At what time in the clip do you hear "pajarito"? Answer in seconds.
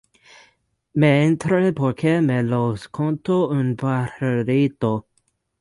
3.75-5.07